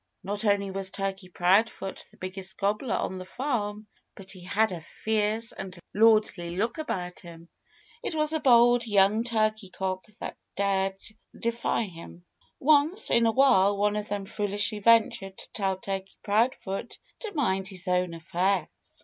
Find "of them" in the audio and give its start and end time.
13.95-14.25